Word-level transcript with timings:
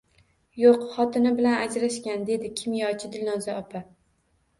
—Yo’q. 0.61 0.85
Xotini 0.93 1.33
bilan 1.39 1.57
ajrashgan,— 1.65 2.23
dedi 2.29 2.49
kimyochi 2.61 3.11
Dilnoza 3.17 3.59
opa. 3.63 3.83